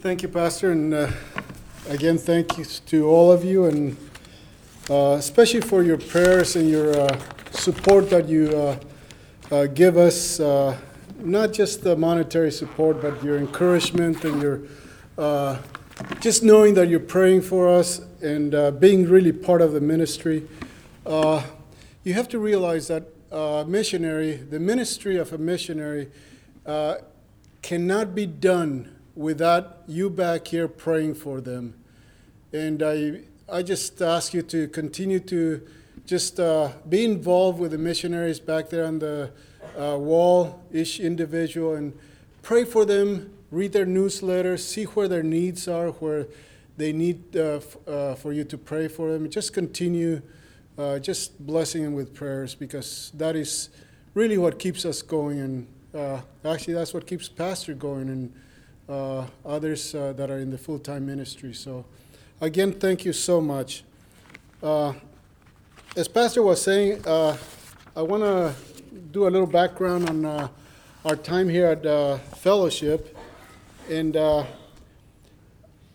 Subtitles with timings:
[0.00, 1.10] Thank you, Pastor, and uh,
[1.88, 3.96] again, thank you to all of you, and
[4.88, 7.18] uh, especially for your prayers and your uh,
[7.50, 8.76] support that you uh,
[9.50, 10.38] uh, give us.
[10.38, 10.78] Uh,
[11.18, 15.58] not just the monetary support, but your encouragement and your
[16.20, 20.46] just knowing that you're praying for us and being really part of the ministry.
[21.04, 26.08] You have to realize that missionary, the ministry of a missionary,
[27.62, 31.74] cannot be done without you back here praying for them.
[32.52, 35.60] And I, I just ask you to continue to
[36.06, 39.32] just uh, be involved with the missionaries back there on the
[39.76, 41.92] uh, wall, each individual, and
[42.42, 46.28] pray for them, read their newsletters, see where their needs are, where
[46.76, 49.28] they need uh, f- uh, for you to pray for them.
[49.28, 50.22] Just continue
[50.78, 53.68] uh, just blessing them with prayers because that is
[54.14, 55.40] really what keeps us going.
[55.40, 58.32] And uh, actually, that's what keeps Pastor going and
[58.88, 61.52] others uh, that are in the full time ministry.
[61.54, 61.84] So,
[62.40, 63.84] again, thank you so much.
[64.62, 64.94] Uh,
[65.96, 67.36] as Pastor was saying, uh,
[67.96, 68.54] I want to
[69.12, 70.48] do a little background on uh,
[71.04, 73.16] our time here at uh, Fellowship.
[73.90, 74.44] And uh,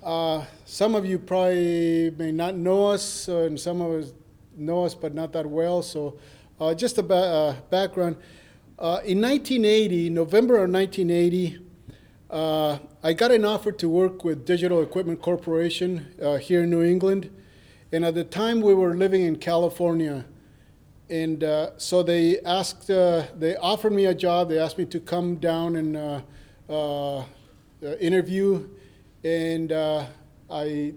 [0.04, 4.14] uh, some of you probably may not know us, uh, and some of us
[4.56, 5.82] know us, but not that well.
[5.82, 6.18] So,
[6.60, 8.18] uh, just a ba- uh, background.
[8.80, 11.60] Uh, in 1980, November of 1980,
[12.34, 16.82] uh, I got an offer to work with Digital Equipment Corporation uh, here in New
[16.82, 17.30] England.
[17.92, 20.26] And at the time, we were living in California.
[21.12, 24.50] And uh, so they asked, uh, they offered me a job.
[24.50, 26.22] They asked me to come down and uh,
[26.68, 27.24] uh,
[28.00, 28.68] interview.
[29.24, 30.94] And I,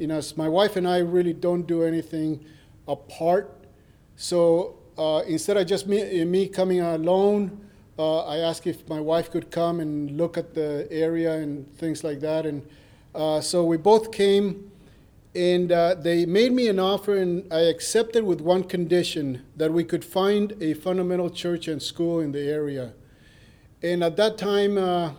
[0.00, 2.44] you know, my wife and I really don't do anything
[2.88, 3.64] apart.
[4.16, 4.74] So
[5.28, 7.67] instead of just me, me coming alone,
[7.98, 12.04] uh, I asked if my wife could come and look at the area and things
[12.04, 12.46] like that.
[12.46, 12.64] And
[13.14, 14.70] uh, so we both came,
[15.34, 19.82] and uh, they made me an offer, and I accepted with one condition that we
[19.82, 22.92] could find a fundamental church and school in the area.
[23.82, 25.12] And at that time, uh,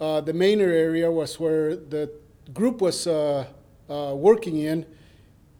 [0.00, 2.10] uh, the Maynard area was where the
[2.52, 3.46] group was uh,
[3.88, 4.84] working in.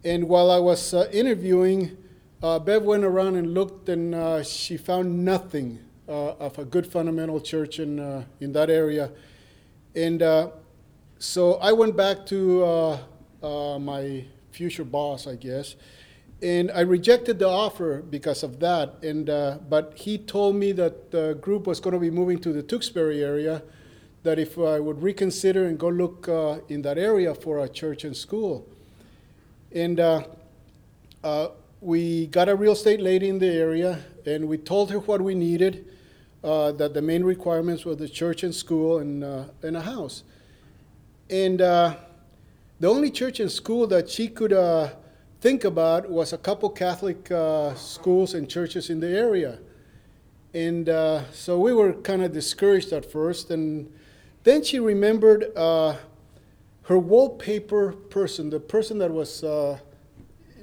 [0.04, 1.96] And while I was interviewing,
[2.40, 7.98] Bev went around and looked, and she found nothing of a good fundamental church in,
[7.98, 9.10] uh, in that area.
[9.94, 10.50] And uh,
[11.18, 12.98] so I went back to uh,
[13.42, 15.76] uh, my future boss, I guess,
[16.42, 19.02] and I rejected the offer because of that.
[19.02, 22.52] And uh, but he told me that the group was going to be moving to
[22.52, 23.62] the Tewksbury area,
[24.22, 28.04] that if I would reconsider and go look uh, in that area for a church
[28.04, 28.68] and school.
[29.72, 30.24] And uh,
[31.24, 31.48] uh,
[31.80, 35.34] we got a real estate lady in the area, and we told her what we
[35.34, 35.86] needed.
[36.46, 40.22] Uh, that the main requirements were the church and school and, uh, and a house.
[41.28, 41.96] And uh,
[42.78, 44.90] the only church and school that she could uh,
[45.40, 49.58] think about was a couple Catholic uh, schools and churches in the area.
[50.54, 53.50] And uh, so we were kind of discouraged at first.
[53.50, 53.92] And
[54.44, 55.96] then she remembered uh,
[56.82, 59.80] her wallpaper person, the person that was, uh,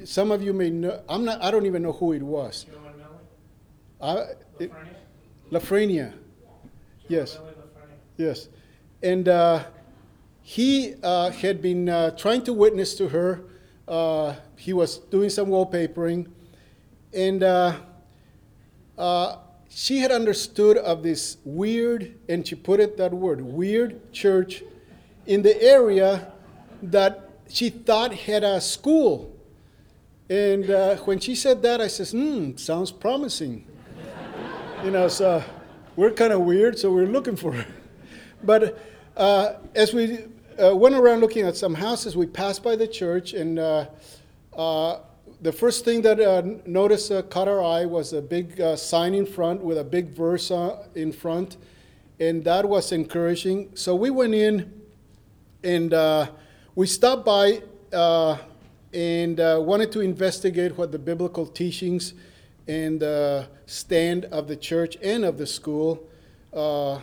[0.05, 2.67] some of you may know, I'm not, I don't even know who it was.
[2.71, 2.79] Joe
[3.99, 4.29] Manelli?
[4.61, 4.71] I, it?
[5.53, 6.13] Lafrenia.
[7.07, 7.37] Yes.
[8.17, 8.49] Yes.
[9.03, 9.63] And uh,
[10.41, 13.41] he uh, had been uh, trying to witness to her.
[13.87, 16.27] Uh, he was doing some wallpapering.
[17.13, 17.75] And uh,
[18.97, 19.37] uh,
[19.69, 24.63] she had understood of this weird, and she put it that word, weird church
[25.27, 26.31] in the area
[26.81, 29.31] that she thought had a school.
[30.29, 30.67] And
[31.05, 33.67] when she said that, I says, hmm, sounds promising.
[34.83, 35.41] You know, so
[35.95, 37.65] we're kind of weird, so we're looking for her.
[38.43, 38.77] But
[39.15, 40.25] uh, as we
[40.61, 43.85] uh, went around looking at some houses, we passed by the church, and uh,
[44.57, 44.99] uh,
[45.41, 49.13] the first thing that uh, noticed uh, caught our eye was a big uh, sign
[49.13, 50.51] in front with a big verse
[50.95, 51.55] in front,
[52.19, 53.69] and that was encouraging.
[53.75, 54.69] So we went in,
[55.63, 56.29] and
[56.75, 57.61] we stopped by
[58.93, 62.13] and wanted to investigate what the biblical teachings
[62.67, 66.07] and the stand of the church and of the school.
[66.53, 66.99] Uh,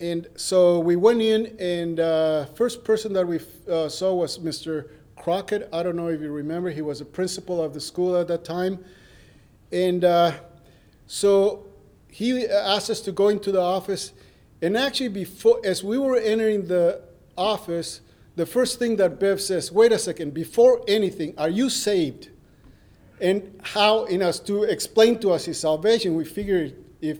[0.00, 3.40] and so we went in, and uh, first person that we
[3.70, 4.90] uh, saw was Mr.
[5.16, 5.68] Crockett.
[5.72, 8.44] I don't know if you remember; he was a principal of the school at that
[8.44, 8.84] time.
[9.72, 10.32] And uh,
[11.06, 11.66] so
[12.08, 14.12] he asked us to go into the office.
[14.62, 17.02] And actually, before as we were entering the
[17.36, 18.00] office,
[18.36, 20.32] the first thing that Bev says, "Wait a second!
[20.32, 22.30] Before anything, are you saved?"
[23.20, 27.18] And how, in us to explain to us his salvation, we figured if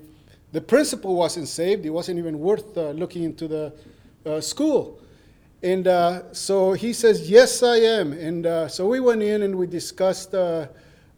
[0.52, 3.72] the principal wasn't saved, it wasn't even worth uh, looking into the
[4.24, 5.00] uh, school.
[5.62, 8.12] And uh, so he says, Yes, I am.
[8.12, 10.68] And uh, so we went in and we discussed uh,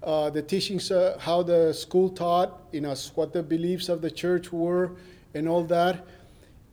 [0.03, 4.51] uh, the teachings, how the school taught, you know, what the beliefs of the church
[4.51, 4.93] were,
[5.35, 6.07] and all that.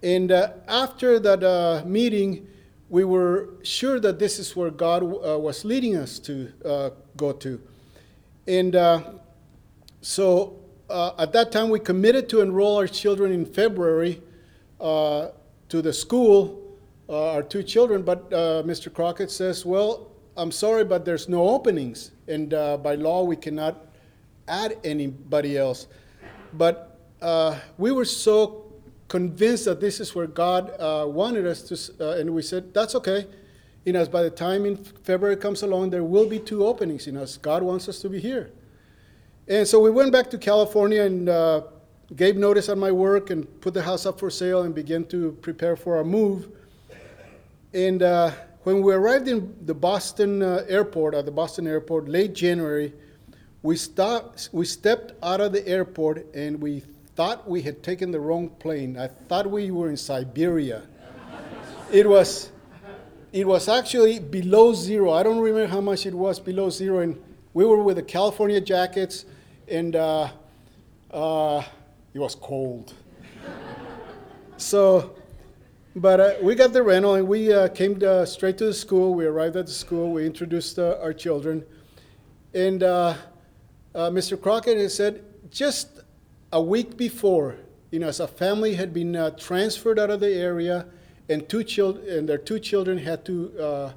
[0.01, 2.47] And after that meeting,
[2.89, 6.53] we were sure that this is where God was leading us to
[7.17, 7.61] go to.
[8.47, 9.01] And uh,
[9.99, 10.57] so
[10.89, 14.21] uh, at that time, we committed to enroll our children in February
[14.79, 15.29] uh,
[15.67, 16.77] to the school,
[17.09, 18.03] uh, our two children.
[18.03, 18.91] But uh, Mr.
[18.93, 22.11] Crockett says, Well, I'm sorry, but there's no openings.
[22.29, 23.85] And uh, by law, we cannot
[24.47, 25.87] add anybody else.
[26.53, 26.97] But
[27.77, 28.71] we were so
[29.09, 30.71] convinced that this is where God
[31.13, 33.27] wanted us to, and we said, That's okay.
[33.87, 37.07] You know, by the time in February comes along, there will be two openings.
[37.07, 38.51] Know, as God wants us to be here.
[39.47, 41.61] And so we went back to California and uh,
[42.13, 45.31] gave notice on my work and put the house up for sale and began to
[45.41, 46.49] prepare for our move.
[47.73, 48.31] And uh,
[48.63, 52.91] when we arrived in the Boston uh, airport, at the Boston airport, late January,
[53.61, 56.83] we, stopped, we stepped out of the airport and we
[57.15, 58.97] thought we had taken the wrong plane.
[58.97, 60.83] I thought we were in Siberia.
[61.89, 62.51] it was,
[63.31, 65.11] it was actually below zero.
[65.13, 66.99] I don't remember how much it was below zero.
[66.99, 67.21] And
[67.53, 69.25] we were with the California jackets,
[69.67, 70.29] and uh,
[71.11, 71.63] uh,
[72.13, 72.93] it was cold.
[74.57, 75.15] so,
[75.95, 79.15] but uh, we got the rental and we uh, came to, straight to the school.
[79.15, 80.11] We arrived at the school.
[80.11, 81.65] We introduced uh, our children.
[82.53, 83.15] And uh,
[83.95, 84.39] uh, Mr.
[84.39, 86.01] Crockett had said just
[86.53, 87.55] a week before,
[87.91, 90.85] you know, as a family had been uh, transferred out of the area,
[91.29, 93.91] and two children and their two children had to uh,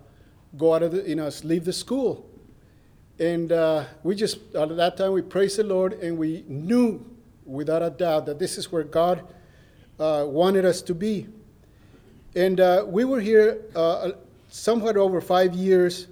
[0.57, 2.27] go out of the, you know, leave the school.
[3.19, 7.05] And uh, we just at that time we praised the Lord, and we knew
[7.45, 9.23] without a doubt that this is where God
[9.99, 11.27] uh, wanted us to be.
[12.35, 14.13] And uh, we were here uh,
[14.49, 16.07] somewhat over five years,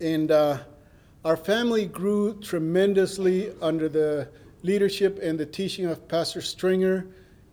[0.00, 0.58] and uh,
[1.24, 4.28] our family grew tremendously under the
[4.62, 7.06] leadership and the teaching of Pastor Stringer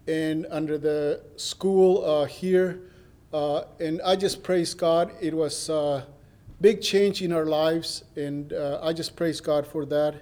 [0.08, 2.82] and under the school uh, here.
[3.34, 5.12] Uh, and I just praise God.
[5.22, 6.08] It was a
[6.62, 10.16] big change in our lives, and uh, I just praise God for that.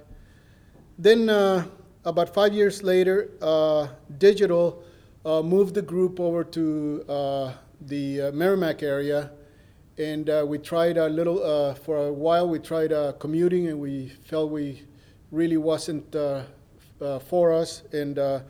[0.98, 1.66] Then, uh,
[2.04, 3.88] about five years later, uh,
[4.18, 4.82] Digital
[5.24, 9.30] uh, moved the group over to uh, the uh, Merrimack area,
[9.96, 11.42] and uh, we tried a little.
[11.42, 14.82] Uh, for a while, we tried uh, commuting, and we felt we
[15.30, 16.42] really wasn't uh,
[17.00, 17.82] uh, for us.
[17.92, 18.40] And uh,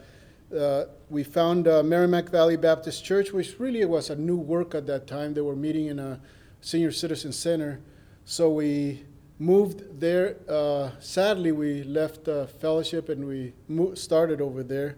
[0.56, 0.84] uh,
[1.14, 5.06] we found uh, Merrimack Valley Baptist Church, which really was a new work at that
[5.06, 5.32] time.
[5.32, 6.20] They were meeting in a
[6.60, 7.80] senior citizen center,
[8.24, 9.04] so we
[9.38, 10.38] moved there.
[10.48, 14.96] Uh, sadly, we left uh, fellowship and we mo- started over there.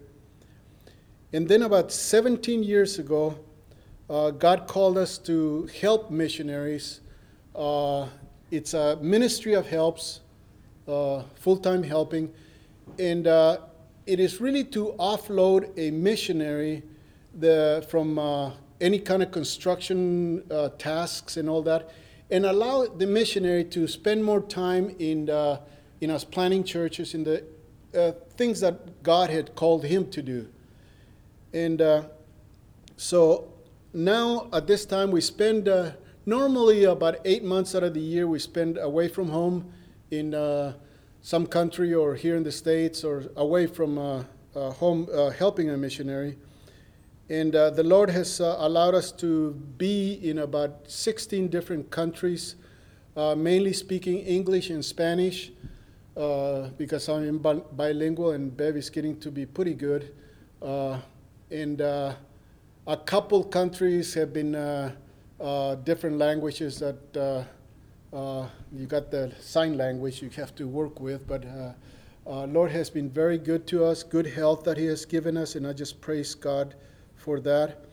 [1.33, 3.37] And then, about 17 years ago,
[4.09, 7.01] uh, God called us to help missionaries.
[7.55, 8.07] Uh,
[8.49, 10.21] it's a ministry of helps,
[10.87, 12.33] uh, full time helping,
[12.97, 13.59] and uh,
[14.07, 16.81] it is really to offload a missionary
[17.37, 21.91] the, from uh, any kind of construction uh, tasks and all that,
[22.31, 25.59] and allow the missionary to spend more time in, uh,
[25.99, 27.43] in us planning churches, in the
[27.93, 30.47] uh, things that God had called him to do.
[31.53, 32.03] And uh,
[32.95, 33.51] so
[33.93, 35.91] now at this time we spend uh,
[36.25, 39.71] normally about eight months out of the year we spend away from home
[40.11, 40.33] in
[41.27, 44.23] some country or here in the states or away from uh,
[44.55, 46.37] uh, home uh, helping a missionary.
[47.27, 52.55] And uh, the Lord has uh, allowed us to be in about 16 different countries,
[53.17, 55.51] mainly speaking English and Spanish,
[56.77, 60.15] because I'm bi- bilingual and Bev is getting to be pretty good.
[61.51, 62.15] And a
[63.03, 64.53] couple countries have been
[65.83, 67.45] different languages that
[68.13, 71.73] uh, you got the sign language you have to work with, but uh,
[72.25, 75.55] uh, Lord has been very good to us, good health that He has given us,
[75.55, 76.75] and I just praise God
[77.15, 77.85] for that.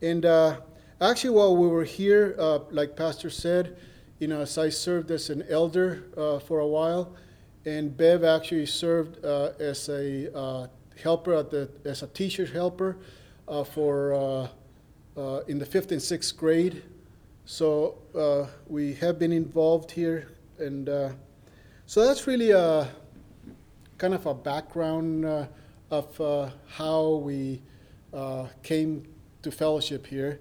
[0.00, 0.60] And uh,
[1.00, 2.34] actually, while we were here,
[2.70, 3.76] like Pastor said,
[4.18, 6.04] you know, as I served as an elder
[6.46, 7.14] for a while,
[7.64, 10.68] and Bev actually served as a
[11.02, 12.98] helper at the as a teacher helper
[13.46, 14.48] uh, for uh,
[15.20, 16.82] uh, in the fifth and sixth grade.
[17.50, 20.28] So uh, we have been involved here,
[20.58, 21.12] and uh,
[21.86, 22.86] so that's really a
[23.96, 25.46] kind of a background uh,
[25.90, 27.62] of uh, how we
[28.12, 29.08] uh, came
[29.40, 30.40] to fellowship here.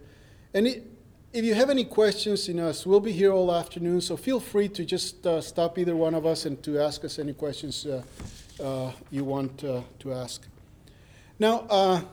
[0.54, 0.84] And it,
[1.32, 4.68] if you have any questions, know, us, we'll be here all afternoon, so feel free
[4.68, 7.88] to just uh, stop either one of us and to ask us any questions
[9.12, 10.46] you want to ask.
[11.40, 12.04] Now,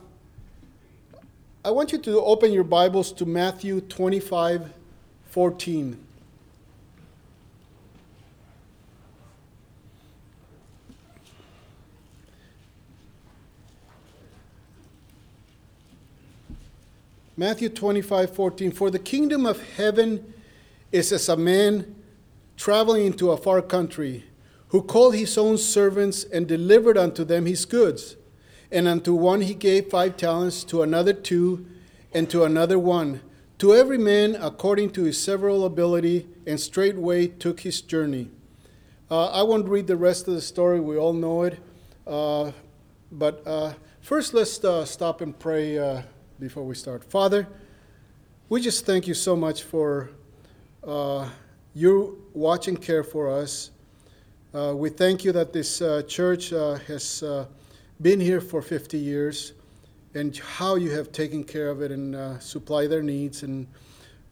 [1.64, 4.83] I want you to open your Bibles to Matthew 25
[5.34, 5.98] 14.
[17.36, 18.70] Matthew 25 14.
[18.70, 20.32] For the kingdom of heaven
[20.92, 21.96] is as a man
[22.56, 24.22] traveling into a far country,
[24.68, 28.14] who called his own servants and delivered unto them his goods.
[28.70, 31.66] And unto one he gave five talents, to another two,
[32.12, 33.20] and to another one,
[33.64, 38.28] to every man according to his several ability, and straightway took his journey.
[39.10, 41.58] Uh, I won't read the rest of the story, we all know it.
[42.06, 42.52] Uh,
[43.10, 46.02] but uh, first, let's uh, stop and pray uh,
[46.38, 47.04] before we start.
[47.04, 47.48] Father,
[48.50, 50.10] we just thank you so much for
[50.86, 51.26] uh,
[51.72, 53.70] you watching care for us.
[54.52, 57.24] we thank you that this church has
[58.02, 59.54] been here for 50 years
[60.14, 63.66] and how you have taken care of it and uh, supply their needs and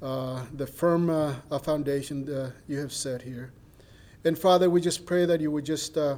[0.00, 3.52] uh, the firm uh, foundation you have set here.
[4.24, 6.16] And Father, we just pray that you would just uh,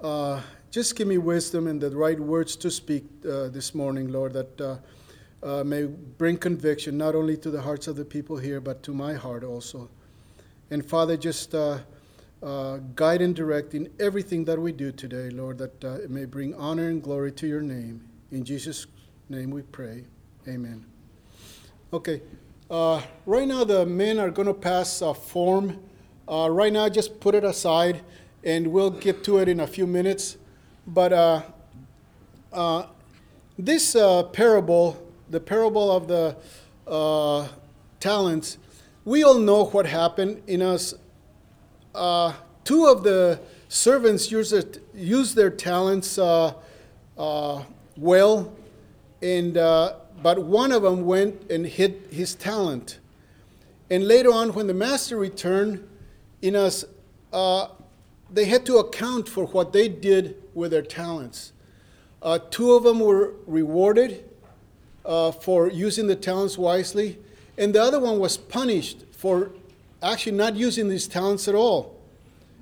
[0.00, 4.32] uh, just give me wisdom and the right words to speak uh, this morning, Lord,
[4.32, 4.80] that
[5.64, 9.14] may bring conviction not only to the hearts of the people here, but to my
[9.14, 9.88] heart also.
[10.70, 11.54] And Father, just
[12.42, 16.26] uh, guide and direct in everything that we do today, Lord, that uh, it may
[16.26, 18.06] bring honor and glory to your name.
[18.30, 18.86] In Jesus'
[19.28, 20.04] name we pray.
[20.46, 20.84] Amen.
[21.92, 22.20] Okay.
[22.70, 25.80] Uh, right now, the men are going to pass a form.
[26.28, 28.02] Uh, right now, just put it aside,
[28.44, 30.36] and we'll get to it in a few minutes.
[30.86, 31.42] But uh,
[32.52, 32.86] uh,
[33.58, 33.94] this
[34.32, 36.36] parable, the parable of the
[37.98, 38.58] talents,
[39.04, 40.94] we all know what happened in us
[41.96, 42.34] uh,
[42.64, 46.52] two of the servants used their, used their talents uh,
[47.18, 47.62] uh,
[47.96, 48.52] well,
[49.22, 52.98] and, uh, but one of them went and hid his talent.
[53.90, 55.88] And later on, when the master returned,
[56.42, 56.84] in us,
[57.32, 57.68] uh,
[58.30, 61.52] they had to account for what they did with their talents.
[62.20, 64.24] Uh, two of them were rewarded
[65.40, 67.18] for using the talents wisely,
[67.56, 69.52] and the other one was punished for
[70.02, 71.98] actually not using these talents at all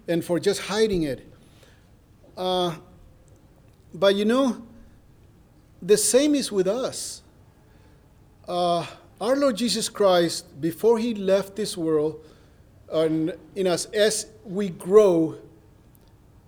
[0.08, 1.26] and for just hiding it.
[2.36, 2.74] Uh,
[3.92, 4.62] but you know,
[5.80, 7.22] the same is with us.
[8.46, 8.86] Uh,
[9.20, 12.24] our Lord Jesus Christ, before he left this world,
[12.92, 15.36] and in us, as we grow,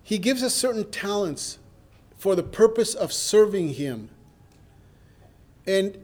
[0.03, 1.59] he gives us certain talents
[2.17, 4.09] for the purpose of serving him.
[5.67, 5.99] And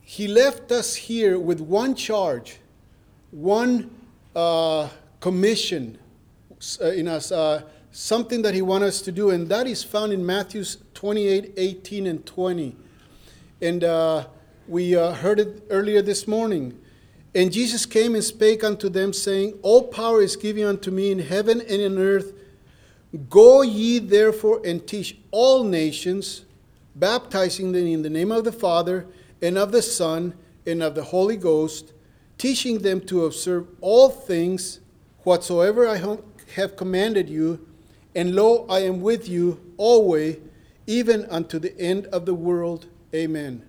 [0.00, 2.58] he left us here with one charge,
[3.30, 3.90] one
[4.34, 4.88] uh,
[5.20, 5.98] commission
[6.80, 10.12] uh, in us, uh, something that he wants us to do, and that is found
[10.12, 12.76] in Matthew 28 18 and 20.
[13.62, 14.26] And uh,
[14.68, 16.78] we uh, heard it earlier this morning.
[17.34, 21.20] And Jesus came and spake unto them, saying, All power is given unto me in
[21.20, 22.32] heaven and in earth.
[23.28, 26.44] Go ye therefore and teach all nations,
[26.96, 29.06] baptizing them in the name of the Father,
[29.42, 30.34] and of the Son,
[30.66, 31.92] and of the Holy Ghost
[32.40, 34.80] teaching them to observe all things
[35.24, 35.98] whatsoever I
[36.54, 37.68] have commanded you,
[38.14, 40.38] and lo, I am with you always,
[40.86, 42.86] even unto the end of the world.
[43.14, 43.62] Amen.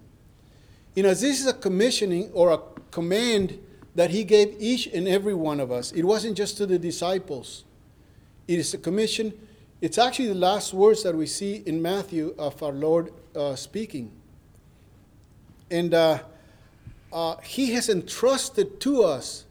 [0.95, 2.59] You know, this is a commissioning or a
[2.91, 3.59] command
[3.95, 5.91] that he gave each and every one of us.
[5.91, 7.65] It wasn't just to the disciples,
[8.47, 9.33] it is a commission.
[9.81, 14.11] It's actually the last words that we see in Matthew of our Lord uh, speaking.
[15.71, 16.19] And uh,
[17.11, 19.45] uh, he has entrusted to us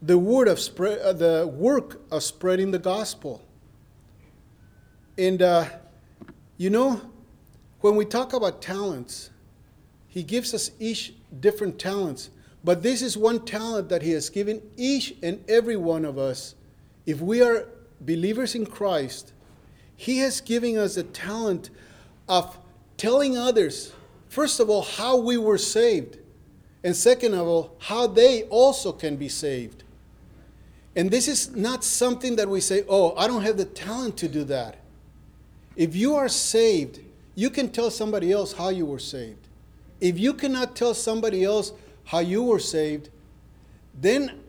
[0.00, 3.42] the word of spread, uh, the work of spreading the gospel.
[5.16, 5.66] And uh,
[6.56, 7.00] you know,
[7.80, 9.30] when we talk about talents,
[10.06, 12.30] he gives us each different talents.
[12.64, 16.54] But this is one talent that he has given each and every one of us.
[17.06, 17.68] If we are
[18.00, 19.32] believers in Christ,
[19.96, 21.70] he has given us a talent
[22.28, 22.58] of
[22.96, 23.92] telling others,
[24.28, 26.18] first of all, how we were saved
[26.88, 29.84] and second of all, how they also can be saved.
[30.96, 34.26] And this is not something that we say, oh, I don't have the talent to
[34.26, 34.78] do that.
[35.76, 37.00] If you are saved,
[37.34, 39.48] you can tell somebody else how you were saved.
[40.00, 43.10] If you cannot tell somebody else how you were saved,
[43.92, 44.40] then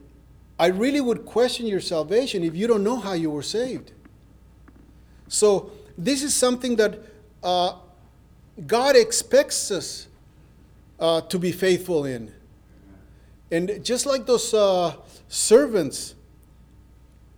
[0.57, 3.91] I really would question your salvation if you don't know how you were saved.
[5.27, 6.99] So, this is something that
[7.43, 7.73] uh,
[8.65, 10.07] God expects us
[10.99, 12.31] uh, to be faithful in.
[13.51, 14.93] And just like those uh,
[15.27, 16.15] servants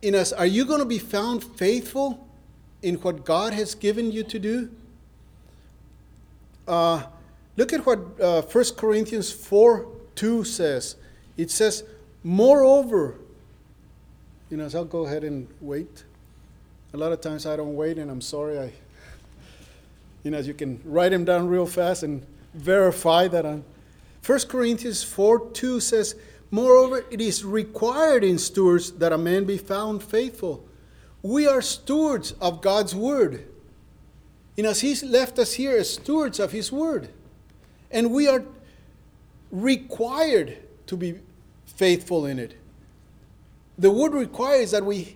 [0.01, 2.27] in us, are you going to be found faithful
[2.82, 4.70] in what God has given you to do?
[6.68, 7.03] Uh,
[7.56, 10.96] look at what uh, 1 Corinthians 4 2 says.
[11.38, 11.84] It says,
[12.24, 13.15] Moreover,
[14.50, 16.03] you know, so I'll go ahead and wait.
[16.94, 18.60] A lot of times I don't wait, and I'm sorry.
[18.60, 18.74] I,
[20.24, 23.63] you know, you can write them down real fast and verify that I'm.
[24.25, 26.15] 1 Corinthians 4 2 says,
[26.51, 30.65] Moreover, it is required in stewards that a man be found faithful.
[31.22, 33.48] We are stewards of God's word.
[34.58, 37.10] You know, He's left us here as stewards of His word.
[37.89, 38.43] And we are
[39.51, 41.20] required to be
[41.65, 42.55] faithful in it.
[43.77, 45.15] The word requires that we,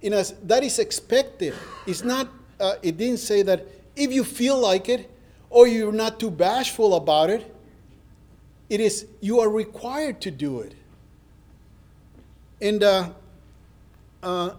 [0.00, 1.54] you know, that is expected.
[1.86, 5.10] It's not, uh, it didn't say that if you feel like it
[5.50, 7.54] or you're not too bashful about it,
[8.68, 10.74] it is, you are required to do it.
[12.62, 13.10] And uh,
[14.22, 14.50] uh,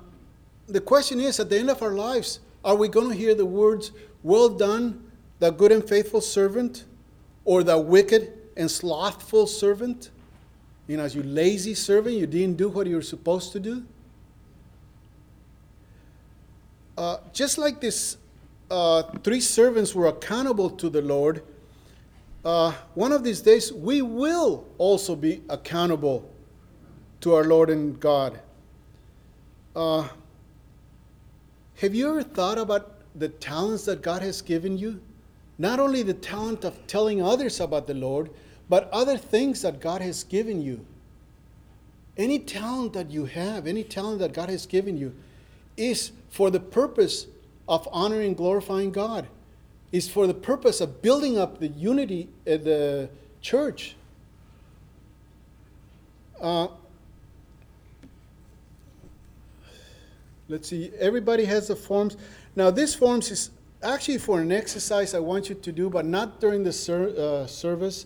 [0.68, 3.46] the question is at the end of our lives, are we going to hear the
[3.46, 6.84] words, Well done, the good and faithful servant,
[7.46, 10.10] or the wicked and slothful servant?
[10.88, 13.84] You know, as you lazy servant, you didn't do what you were supposed to do.
[16.98, 18.18] Uh, just like these
[18.72, 21.44] uh, three servants were accountable to the Lord,
[22.46, 26.28] uh, one of these days we will also be accountable
[27.20, 28.40] to our Lord and God.
[29.76, 30.08] Uh,
[31.76, 35.02] have you ever thought about the talents that God has given you?
[35.58, 38.32] Not only the talent of telling others about the Lord,
[38.70, 40.86] but other things that God has given you.
[42.16, 45.14] Any talent that you have, any talent that God has given you,
[45.76, 47.28] is for the purpose
[47.72, 49.28] of honoring and glorifying God,
[49.92, 53.10] is for the purpose of building up the unity of the
[53.42, 53.96] church.
[56.40, 56.68] Uh,
[60.50, 62.18] Let's see, everybody has the forms.
[62.58, 63.52] Now, this forms is
[63.82, 67.48] actually for an exercise I want you to do, but not during the ser- uh,
[67.48, 68.06] service.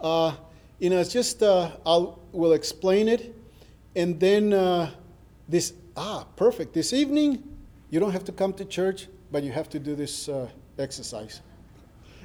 [0.00, 0.34] Uh,
[0.80, 3.32] you know, it's just, uh, I'll, we'll explain it.
[3.94, 4.90] And then uh,
[5.48, 6.74] this, ah, perfect.
[6.74, 7.44] This evening,
[7.90, 10.48] you don't have to come to church, but you have to do this uh,
[10.78, 11.40] exercise.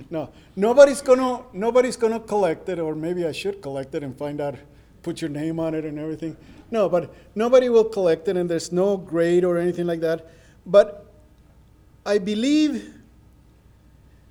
[0.09, 4.41] No, nobody's gonna nobody's gonna collect it, or maybe I should collect it and find
[4.41, 4.55] out,
[5.03, 6.35] put your name on it and everything.
[6.71, 10.27] No, but nobody will collect it, and there's no grade or anything like that.
[10.65, 11.05] But
[12.05, 12.93] I believe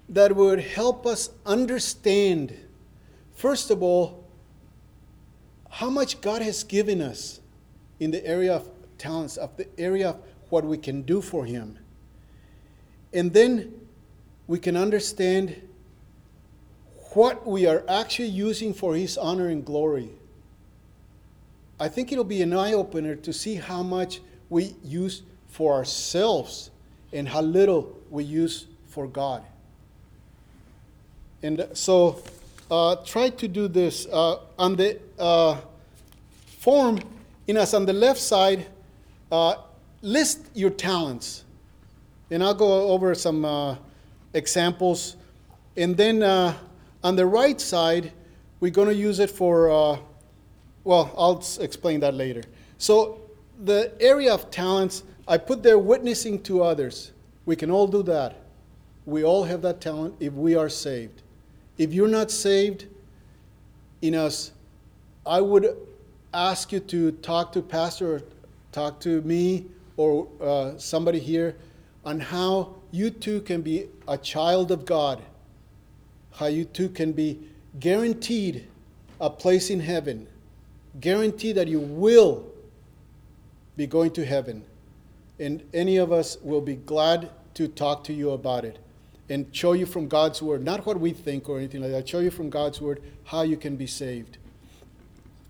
[0.09, 2.55] that would help us understand,
[3.35, 4.25] first of all,
[5.71, 7.40] how much God has given us
[8.01, 8.68] in the area of
[8.99, 10.16] talents, of the area of
[10.53, 11.79] what we can do for Him.
[13.15, 13.73] And then
[14.47, 15.57] we can understand
[17.15, 20.11] what we are actually using for His honor and glory.
[21.81, 26.71] I think it'll be an eye opener to see how much we use for ourselves
[27.15, 29.43] and how little we use for God.
[31.43, 32.23] And so
[32.71, 34.07] uh, try to do this.
[34.07, 35.57] Uh, on the uh,
[36.59, 37.01] form,
[37.47, 38.67] in us on the left side,
[39.31, 39.55] uh,
[40.03, 41.45] list your talents.
[42.31, 43.77] And I'll go over some uh,
[44.35, 45.17] examples.
[45.77, 46.55] And then uh,
[47.03, 48.12] on the right side,
[48.61, 50.03] we're going to use it for
[50.85, 52.43] well, I'll explain that later.
[52.79, 53.21] So,
[53.65, 57.12] the area of talents, I put there witnessing to others.
[57.47, 58.41] We can all do that.
[59.07, 61.23] We all have that talent if we are saved.
[61.79, 62.87] If you're not saved
[64.01, 64.53] in us,
[65.25, 65.77] I would
[66.35, 68.23] ask you to talk to pastor or
[68.73, 71.57] talk to me or uh, somebody here
[72.05, 75.22] on how you too can be a child of God,
[76.33, 77.38] how you too can be
[77.78, 78.66] guaranteed
[79.20, 80.26] a place in heaven
[81.00, 82.46] guaranteed that you will
[83.76, 84.64] be going to heaven.
[85.38, 88.78] And any of us will be glad to talk to you about it
[89.28, 92.18] and show you from God's word, not what we think or anything like that, show
[92.18, 94.38] you from God's word how you can be saved.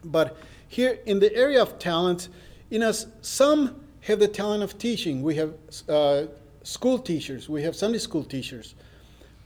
[0.05, 0.37] But
[0.69, 2.29] here in the area of talents,
[2.71, 5.23] you know, some have the talent of teaching.
[5.23, 5.55] We have
[5.89, 6.25] uh,
[6.63, 8.75] school teachers, we have Sunday school teachers.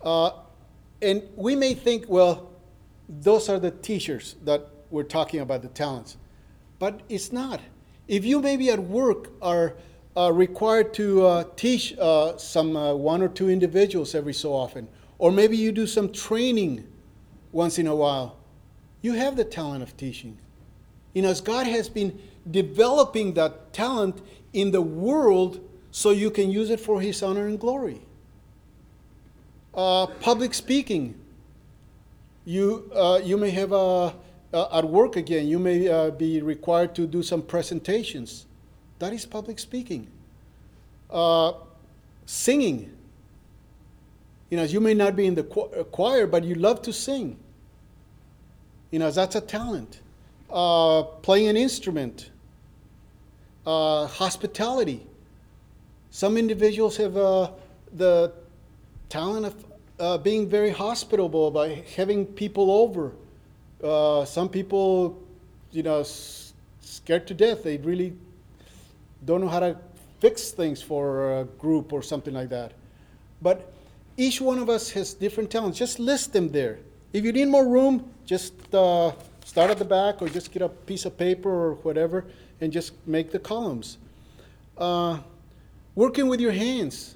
[0.02, 0.30] Uh,
[1.02, 2.50] and we may think, well,
[3.08, 6.16] those are the teachers that we're talking about the talents.
[6.78, 7.60] But it's not.
[8.08, 9.74] If you maybe at work are
[10.16, 14.88] uh, required to uh, teach uh, some uh, one or two individuals every so often,
[15.18, 16.86] or maybe you do some training
[17.52, 18.36] once in a while,
[19.02, 20.38] you have the talent of teaching.
[21.14, 22.18] You know, as God has been
[22.50, 24.20] developing that talent
[24.52, 28.00] in the world so you can use it for His honor and glory.
[29.74, 31.14] Uh, public speaking.
[32.44, 34.14] You, uh, you may have a
[34.56, 38.46] uh, at work again, you may uh, be required to do some presentations.
[38.98, 40.06] That is public speaking.
[41.10, 41.52] Uh,
[42.24, 42.92] singing.
[44.50, 47.36] You know, you may not be in the uh, choir, but you love to sing.
[48.90, 50.00] You know, that's a talent.
[50.48, 52.30] Uh, playing an instrument,
[53.66, 55.04] uh, hospitality.
[56.10, 57.50] Some individuals have uh,
[57.92, 58.32] the
[59.08, 59.64] talent of
[59.98, 63.12] uh, being very hospitable by having people over.
[63.82, 65.20] Uh, some people,
[65.72, 67.64] you know, s- scared to death.
[67.64, 68.12] They really
[69.24, 69.76] don't know how to
[70.20, 72.72] fix things for a group or something like that.
[73.42, 73.72] But
[74.16, 75.78] each one of us has different talents.
[75.78, 76.78] Just list them there.
[77.12, 79.12] If you need more room, just uh,
[79.46, 82.24] start at the back or just get a piece of paper or whatever
[82.60, 83.96] and just make the columns.
[84.76, 85.18] Uh,
[85.94, 87.14] working with your hands.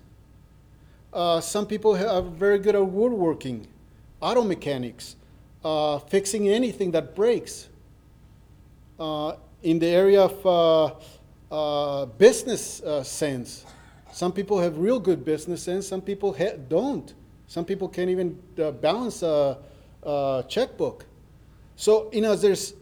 [1.12, 3.66] Uh, some people are very good at woodworking,
[4.20, 5.16] auto mechanics,
[5.64, 7.68] uh, fixing anything that breaks.
[8.96, 10.94] Uh, in the area of uh,
[11.50, 13.66] uh, business sense,
[14.12, 17.12] some people have real good business sense, some people ha- don't.
[17.48, 18.40] Some people can't even
[18.80, 19.58] balance a,
[20.04, 21.04] a, checkbook.
[21.80, 22.74] So, you know, there's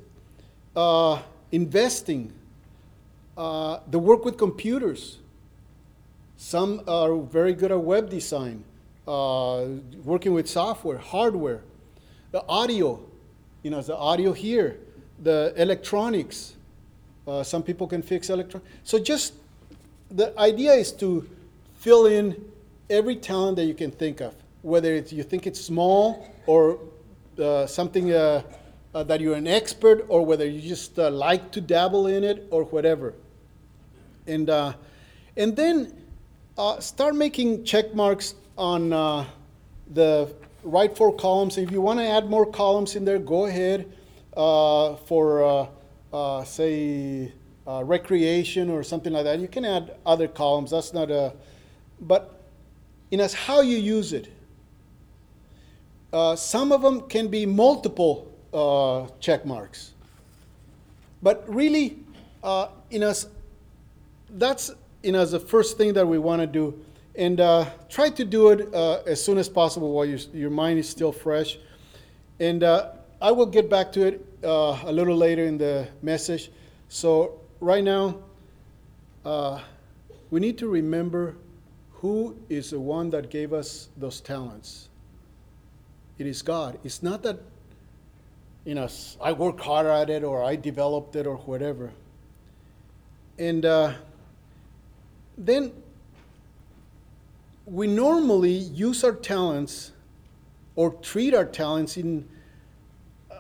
[1.53, 2.33] investing,
[3.37, 5.19] the work with computers
[6.37, 8.65] some are very good at web design,
[9.07, 9.67] uh,
[10.05, 11.63] working with software, hardware,
[12.33, 13.01] the audio,
[13.63, 14.79] you know, the audio here,
[15.23, 16.55] the electronics.
[17.27, 18.63] Uh, some people can fix electron.
[18.83, 19.35] So just
[20.11, 21.29] the idea is to
[21.79, 22.37] fill in
[22.91, 26.81] every talent that you can think of, whether you think it's small or
[27.41, 28.13] uh, something
[28.95, 32.47] uh, that you're an expert, or whether you just uh, like to dabble in it
[32.51, 33.15] or whatever.
[34.27, 34.75] And uh,
[35.37, 35.95] and then
[36.57, 39.25] uh, start making check marks on uh,
[39.93, 41.59] the right four columns.
[41.59, 43.91] If you want to add more columns in there, go ahead
[44.37, 45.69] uh, for,
[46.45, 47.33] say,
[47.67, 49.39] recreation or something like that.
[49.39, 50.71] You can add other columns.
[50.71, 51.33] That's not a,
[52.01, 52.43] but
[53.11, 54.29] in as how you use it.
[56.37, 58.29] some of them can be multiple
[59.21, 59.93] check marks.
[61.23, 61.99] But really,
[62.91, 63.27] in us,
[64.31, 64.71] that's
[65.03, 66.85] in us the first thing that we want to do.
[67.15, 70.79] And uh, try to do it uh, as soon as possible while your, your mind
[70.79, 71.59] is still fresh.
[72.39, 76.53] And uh, I will get back to it uh, a little later in the message.
[76.89, 78.19] So, right now,
[79.25, 79.61] uh,
[80.31, 81.35] we need to remember
[81.95, 84.89] who is the one that gave us those talents.
[86.19, 86.79] It is God.
[86.85, 87.41] It's not that,
[88.69, 88.87] you know,
[89.19, 91.91] I work hard at it or I developed it or whatever.
[93.39, 93.95] And uh,
[95.39, 95.73] then
[97.65, 99.93] we normally use our talents
[100.77, 102.29] or treat our talents in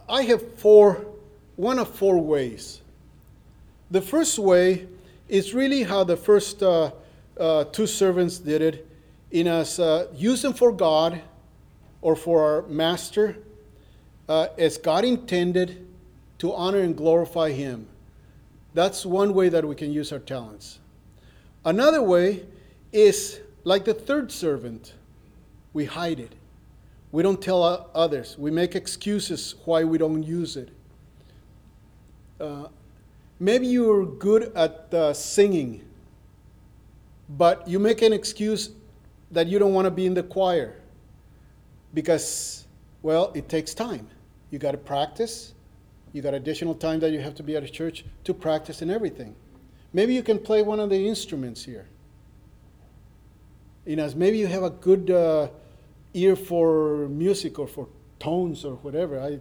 [0.09, 1.07] i have four
[1.57, 2.83] one of four ways
[3.91, 4.87] the first way
[5.29, 6.91] is really how the first uh,
[7.41, 8.87] uh, two servants did it
[9.31, 11.23] in us uh, use them for god
[12.03, 13.37] or for our master
[14.29, 15.87] uh, as god intended
[16.38, 17.87] to honor and glorify him
[18.75, 20.79] that's one way that we can use our talents
[21.64, 22.47] Another way
[22.93, 24.95] is like the third servant
[25.73, 26.33] we hide it.
[27.12, 28.37] We don't tell others.
[28.38, 30.71] We make excuses why we don't use it.
[32.41, 32.69] Uh,
[33.38, 35.85] maybe you're good at uh, singing,
[37.29, 38.71] but you make an excuse
[39.31, 40.77] that you don't want to be in the choir
[41.93, 42.67] because,
[43.03, 44.09] well, it takes time.
[44.51, 45.55] You got to practice.
[46.13, 48.91] You got additional time that you have to be at a church to practice and
[48.91, 49.35] everything.
[49.93, 51.87] Maybe you can play one of the instruments here.
[53.85, 55.49] You know, maybe you have a good uh,
[56.15, 59.21] ear for music or for tones or whatever.
[59.21, 59.39] I,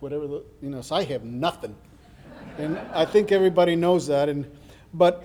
[0.00, 1.74] whatever the, you know, so I have nothing,
[2.58, 4.28] and I think everybody knows that.
[4.28, 4.50] And
[4.92, 5.24] but,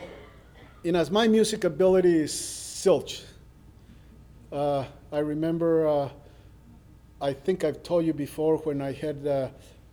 [0.84, 3.24] you know, as my music ability is silch.
[4.52, 5.88] Uh, I remember.
[5.88, 6.10] Uh,
[7.22, 9.28] I think I've told you before when I had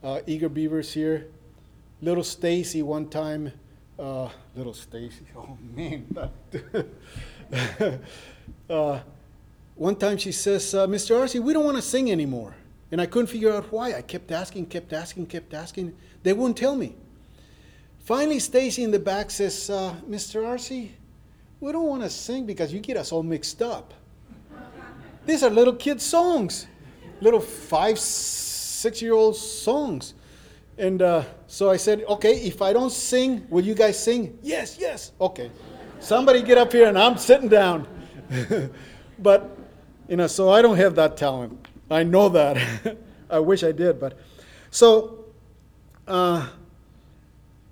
[0.03, 1.27] uh, Eager Beavers here.
[2.01, 3.53] Little Stacy one time
[3.99, 5.25] uh, little Stacy.
[5.37, 6.07] Oh man,
[8.71, 9.01] uh,
[9.75, 11.19] one time she says, uh, "Mr.
[11.19, 12.55] Arce, we don't want to sing anymore,"
[12.93, 13.95] and I couldn't figure out why.
[13.95, 15.95] I kept asking, kept asking, kept asking.
[16.23, 16.95] They wouldn't tell me.
[18.01, 20.47] Finally, Stacy in the back says, uh, "Mr.
[20.47, 23.95] Arce, we don't want to sing because you get us all mixed up.
[25.27, 26.67] These are little kids' songs,
[27.21, 30.15] little five, six-year-old songs."
[30.79, 34.39] And uh, so I said, okay, if I don't sing, will you guys sing?
[34.43, 35.11] Yes, yes.
[35.21, 35.51] Okay.
[35.99, 37.89] Somebody get up here and I'm sitting down.
[39.19, 39.59] but,
[40.09, 41.67] you know, so I don't have that talent.
[41.91, 42.97] I know that.
[43.31, 43.99] I wish I did.
[43.99, 44.19] But
[44.71, 45.25] so,
[46.07, 46.49] uh,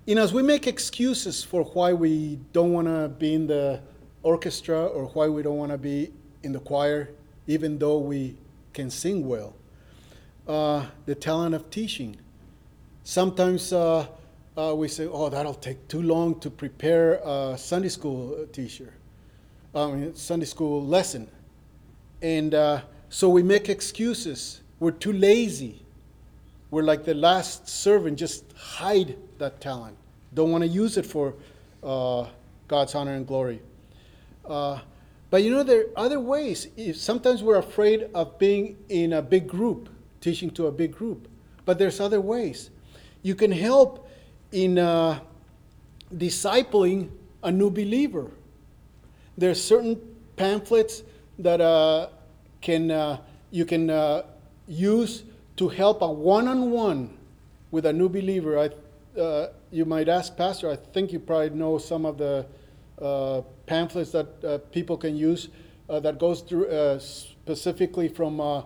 [0.05, 3.79] you know, as we make excuses for why we don't want to be in the
[4.21, 6.11] orchestra or why we don't want to be
[6.43, 7.09] in the choir,
[7.47, 8.35] even though we
[8.77, 9.55] can sing well.
[10.47, 12.15] Uh, the talent of teaching.
[13.03, 14.05] Sometimes uh,
[14.55, 18.93] uh, we say, oh, that'll take too long to prepare a Sunday school teacher,
[19.73, 21.27] I mean, Sunday school lesson.
[22.21, 24.61] And uh, so we make excuses.
[24.79, 25.81] We're too lazy.
[26.69, 29.97] We're like the last servant, just hide that talent.
[30.35, 31.33] Don't want to use it for
[31.83, 32.27] uh,
[32.67, 33.59] God's honor and glory.
[35.29, 36.67] But you know, there are other ways.
[36.93, 39.89] Sometimes we're afraid of being in a big group,
[40.21, 41.27] teaching to a big group.
[41.65, 42.69] But there's other ways.
[43.23, 44.09] You can help
[44.51, 45.19] in uh,
[46.15, 47.09] discipling
[47.43, 48.31] a new believer.
[49.37, 49.99] There's certain
[50.37, 51.03] pamphlets
[51.39, 52.07] that uh,
[52.61, 53.17] can uh,
[53.51, 54.23] you can uh,
[54.67, 55.23] use
[55.57, 57.17] to help a one-on-one
[57.71, 58.59] with a new believer.
[58.59, 60.69] I, uh, you might ask, Pastor.
[60.69, 62.45] I think you probably know some of the
[63.01, 65.49] uh, pamphlets that uh, people can use
[65.89, 68.63] uh, that goes through uh, specifically from uh,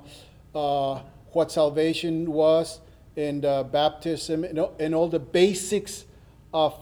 [0.55, 1.01] uh,
[1.33, 2.79] what salvation was
[3.17, 6.05] and uh, baptism and, all the basics
[6.53, 6.81] of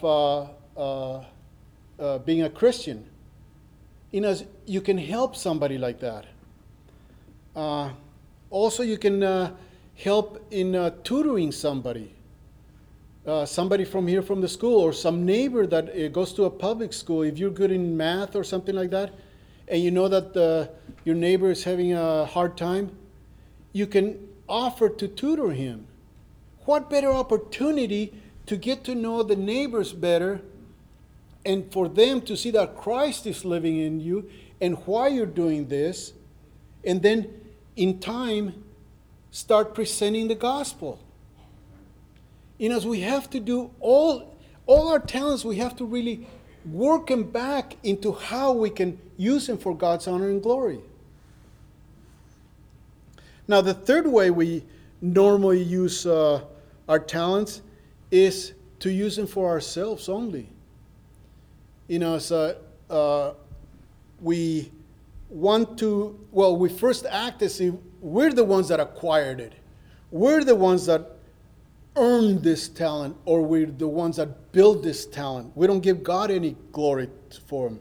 [2.25, 3.05] being a Christian.
[4.11, 6.25] You know, you can help somebody like that.
[8.49, 9.55] also, you can
[9.95, 12.13] help in tutoring somebody
[13.29, 16.49] uh, somebody from here from the school or some neighbor that uh, goes to a
[16.49, 19.13] public school, if you're good in math or something like that,
[19.67, 20.69] and you know that the,
[21.05, 22.91] your neighbor is having a hard time,
[23.71, 25.85] you can offer to tutor him.
[26.65, 28.13] What better opportunity
[28.47, 30.41] to get to know the neighbors better
[31.45, 35.67] and for them to see that Christ is living in you and why you're doing
[35.67, 36.13] this,
[36.83, 37.29] and then
[37.75, 38.63] in time
[39.31, 40.99] start presenting the gospel
[42.59, 46.27] you know, we have to do all, all our talents, we have to really
[46.65, 50.81] work them back into how we can use them for God's honor and glory.
[53.47, 54.63] Now, the third way we
[55.01, 56.41] normally use uh,
[56.87, 57.61] our talents
[58.11, 60.49] is to use them for ourselves only.
[61.87, 62.57] You know, so
[62.89, 63.31] uh,
[64.21, 64.69] we
[65.29, 69.53] want to, well, we first act as if we're the ones that acquired it.
[70.11, 71.18] We're the ones that
[71.95, 75.51] earned this talent or we're the ones that build this talent.
[75.55, 77.09] We don't give God any glory
[77.47, 77.79] for him.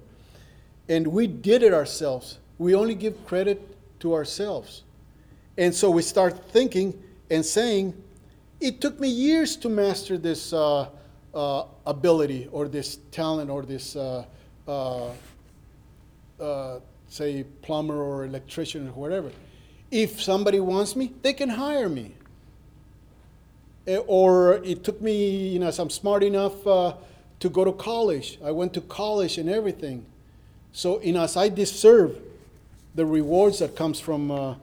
[0.88, 2.38] And we did it ourselves.
[2.58, 3.60] We only give credit
[4.00, 4.82] to ourselves.
[5.56, 7.94] And so we start thinking and saying,
[8.60, 10.88] it took me years to master this uh,
[11.34, 14.24] uh, ability or this talent or this, uh,
[14.66, 15.10] uh,
[16.40, 19.30] uh say, plumber or electrician or whatever.
[19.90, 22.14] If somebody wants me, they can hire me.
[23.88, 26.92] Eh, or it took me, you know, I'm smart enough uh,
[27.40, 28.38] to go to college.
[28.44, 30.04] I went to college and everything.
[30.72, 32.20] So, you know, I deserve
[32.94, 34.56] the rewards that comes from uh,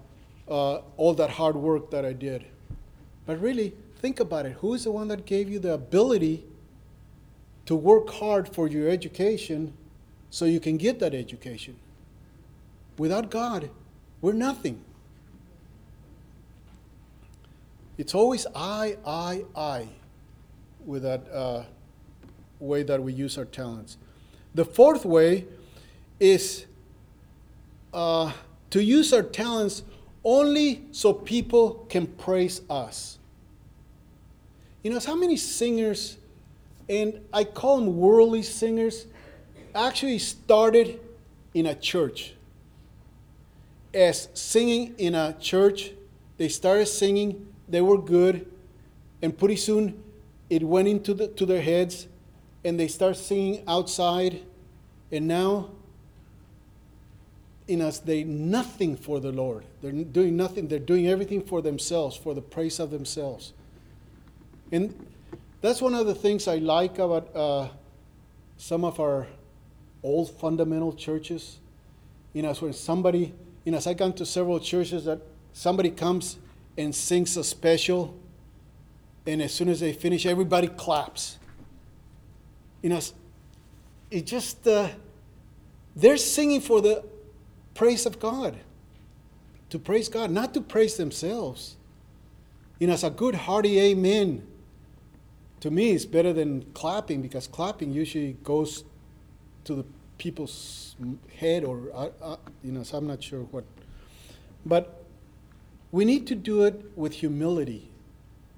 [0.48, 2.46] uh, all that hard work that I did.
[3.26, 4.58] But really, think about it.
[4.60, 6.44] Who is the one that gave you the ability
[7.66, 9.74] to work hard for your education
[10.30, 11.78] so you can get that education?
[13.00, 13.72] Without God,
[14.22, 14.82] we're nothing.
[17.98, 19.88] It's always I, I, I
[20.86, 21.64] with that uh,
[22.60, 23.98] way that we use our talents.
[24.54, 25.46] The fourth way
[26.20, 26.66] is
[27.94, 28.32] uh,
[28.70, 29.84] to use our talents
[30.24, 33.18] only so people can praise us.
[34.84, 36.18] You know, how many singers,
[36.90, 39.08] and I call them worldly singers,
[39.74, 41.00] actually started
[41.54, 42.34] in a church.
[43.94, 45.92] As singing in a church,
[46.38, 48.52] they started singing they were good,
[49.22, 50.04] and pretty soon
[50.50, 52.08] it went into the, to their heads,
[52.64, 54.42] and they start singing outside,
[55.12, 55.70] and now
[57.68, 59.64] in us they nothing for the Lord.
[59.82, 60.68] They're doing nothing.
[60.68, 63.54] They're doing everything for themselves, for the praise of themselves.
[64.72, 65.08] And
[65.62, 67.70] that's one of the things I like about uh,
[68.58, 69.28] some of our
[70.04, 71.58] old fundamental churches.
[72.34, 75.22] You know, when somebody, you know, as I've gone to several churches that
[75.54, 76.38] somebody comes
[76.78, 78.18] and sings a special,
[79.26, 81.38] and as soon as they finish, everybody claps.
[82.82, 83.00] You know,
[84.12, 84.90] it just, uh,
[85.96, 87.04] they're singing for the
[87.74, 88.58] praise of God,
[89.70, 91.76] to praise God, not to praise themselves.
[92.80, 94.46] You know, it's a good hearty amen.
[95.62, 98.84] To me, it's better than clapping because clapping usually goes
[99.64, 99.86] to the
[100.18, 100.96] people's
[101.38, 103.64] head or, uh, uh, you know, so I'm not sure what.
[104.66, 105.05] But
[105.96, 107.90] we need to do it with humility.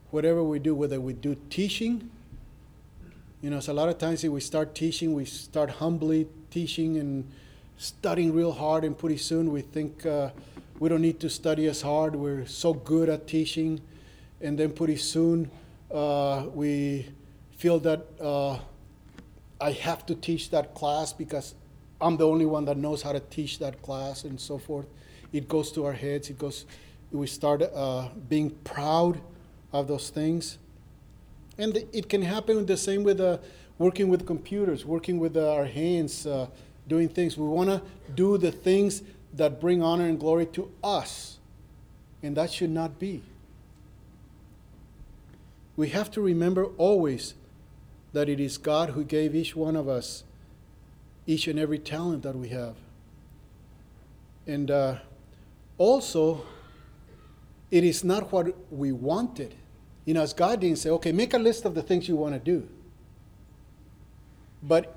[0.10, 2.10] Whatever we do, whether we do teaching,
[3.44, 6.98] you know, so a lot of times if we start teaching, we start humbly teaching
[6.98, 7.32] and
[7.78, 10.32] studying real hard, and pretty soon we think uh,
[10.80, 12.16] we don't need to study as hard.
[12.16, 13.82] We're so good at teaching.
[14.42, 15.52] And then pretty soon
[15.94, 17.06] uh, we
[17.56, 18.58] feel that uh,
[19.62, 21.54] I have to teach that class because
[22.02, 24.88] I'm the only one that knows how to teach that class and so forth.
[25.32, 26.32] It goes to our heads.
[26.32, 26.66] It goes.
[27.12, 29.22] We start uh, being proud
[29.72, 30.58] of those things,
[31.58, 33.38] and it can happen the same with uh,
[33.78, 36.48] working with computers, working with uh, our hands, uh,
[36.88, 37.38] doing things.
[37.38, 37.82] We want to
[38.14, 41.38] do the things that bring honor and glory to us,
[42.22, 43.24] and that should not be.
[45.76, 47.36] We have to remember always
[48.14, 50.24] that it is God who gave each one of us
[51.28, 52.76] each and every talent that we have.
[54.48, 54.96] And uh,
[55.78, 56.46] also,
[57.72, 59.54] it is not what we wanted.
[60.06, 62.34] You know, as God didn't say, okay, make a list of the things you want
[62.34, 62.68] to do.
[64.64, 64.96] But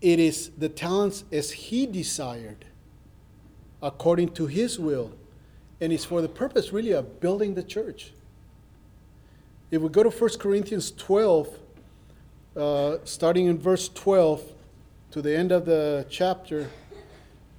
[0.00, 2.66] it is the talents as He desired,
[3.82, 5.12] according to His will.
[5.80, 8.12] And it's for the purpose, really, of building the church.
[9.70, 11.48] If we go to 1 Corinthians 12,
[12.56, 14.42] uh, starting in verse 12
[15.12, 16.68] to the end of the chapter,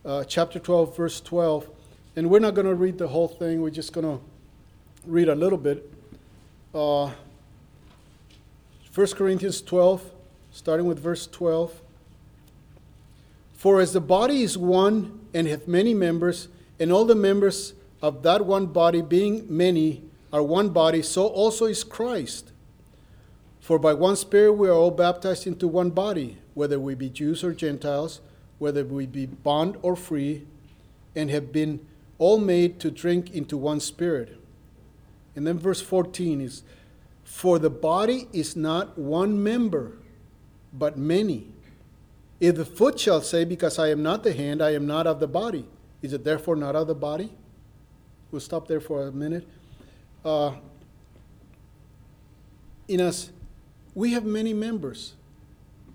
[0.05, 1.69] uh, chapter 12, verse 12.
[2.15, 4.23] And we're not going to read the whole thing, we're just going to
[5.06, 5.91] read a little bit.
[6.73, 7.12] Uh,
[8.93, 10.12] 1 Corinthians 12,
[10.51, 11.82] starting with verse 12.
[13.54, 16.47] For as the body is one and hath many members,
[16.80, 21.65] and all the members of that one body, being many, are one body, so also
[21.65, 22.51] is Christ.
[23.60, 27.43] For by one Spirit we are all baptized into one body, whether we be Jews
[27.43, 28.21] or Gentiles,
[28.60, 30.43] whether we be bond or free,
[31.15, 31.86] and have been
[32.17, 34.39] all made to drink into one Spirit.
[35.36, 36.63] And then verse 14 is
[37.23, 39.97] For the body is not one member,
[40.71, 41.47] but many.
[42.39, 45.19] If the foot shall say, Because I am not the hand, I am not of
[45.19, 45.67] the body,
[46.01, 47.32] is it therefore not of the body?
[48.32, 49.47] We'll stop there for a minute.
[50.23, 50.54] Uh,
[52.88, 53.32] in us,
[53.93, 55.13] we have many members,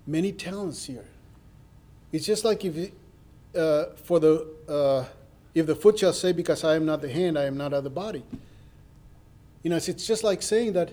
[0.07, 1.05] many talents here.
[2.13, 2.93] It's just like if
[3.55, 5.05] uh, for the uh,
[5.55, 7.85] if the foot shall say, "Because I am not the hand, I am not of
[7.85, 8.25] the body."
[9.63, 10.93] You know, it's just like saying that.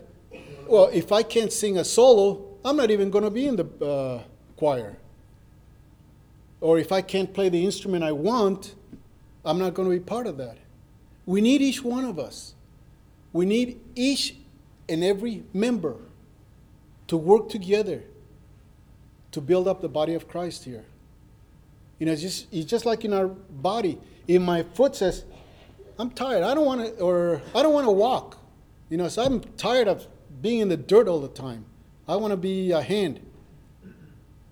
[0.67, 3.86] Well, if I can't sing a solo, I'm not even going to be in the
[3.86, 4.24] uh,
[4.58, 4.98] choir.
[6.60, 8.76] Or if I can't play the instrument I want,
[9.46, 10.58] I'm not going to be part of that.
[11.26, 12.56] We need each one of us.
[13.32, 14.36] We need each
[14.89, 15.96] and every member
[17.08, 18.04] to work together
[19.32, 20.86] to build up the body of Christ here.
[22.00, 24.00] You know, it's just, it's just like in our body.
[24.28, 25.24] If my foot says,
[26.00, 28.38] I'm tired, I don't want to, or I don't want to walk.
[28.90, 30.08] You know, so I'm tired of
[30.42, 31.66] being in the dirt all the time.
[32.08, 33.20] I want to be a hand.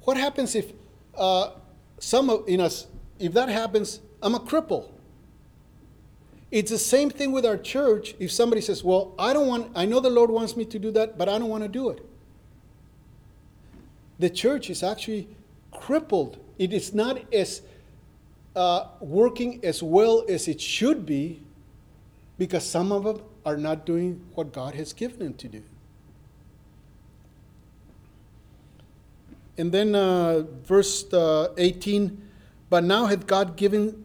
[0.01, 0.71] What happens if
[1.17, 1.51] uh,
[1.99, 2.69] some of, you know,
[3.19, 4.91] if that happens, I'm a cripple.
[6.51, 8.15] It's the same thing with our church.
[8.19, 10.91] If somebody says, Well, I don't want, I know the Lord wants me to do
[10.91, 12.05] that, but I don't want to do it
[14.19, 15.27] the church is actually
[15.71, 16.37] crippled.
[16.57, 17.61] It is not as
[18.55, 21.41] uh, working as well as it should be
[22.37, 25.63] because some of them are not doing what God has given them to do.
[29.57, 32.21] And then uh, verse uh, 18,
[32.69, 34.03] but now hath God given,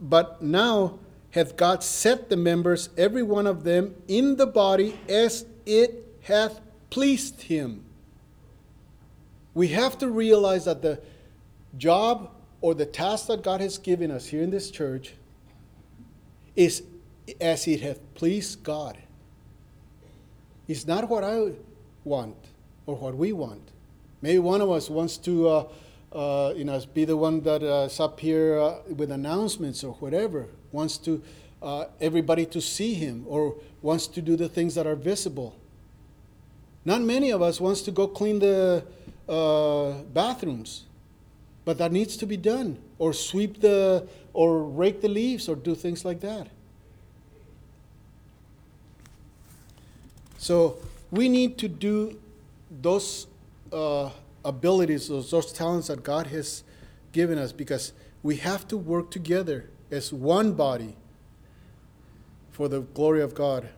[0.00, 0.98] but now
[1.30, 6.60] hath God set the members, every one of them, in the body as it hath
[6.90, 7.84] pleased him
[9.54, 11.00] we have to realize that the
[11.78, 12.30] job
[12.64, 15.12] or the task that God has given us here in this church
[16.56, 16.82] is
[17.38, 18.96] as it hath pleased God.
[20.66, 21.52] It's not what I
[22.04, 22.38] want
[22.86, 23.70] or what we want.
[24.22, 25.68] Maybe one of us wants to, uh,
[26.10, 29.92] uh, you know, be the one that uh, is up here uh, with announcements or
[29.96, 30.46] whatever.
[30.72, 31.22] Wants to
[31.60, 35.54] uh, everybody to see him or wants to do the things that are visible.
[36.86, 38.86] Not many of us wants to go clean the
[39.28, 40.84] uh, bathrooms,
[41.64, 45.74] but that needs to be done, or sweep the, or rake the leaves, or do
[45.74, 46.48] things like that.
[50.36, 50.76] So
[51.10, 52.20] we need to do
[52.82, 53.26] those
[53.72, 54.10] uh,
[54.44, 56.64] abilities, those, those talents that God has
[57.12, 57.92] given us, because
[58.22, 60.96] we have to work together as one body
[62.50, 63.68] for the glory of God.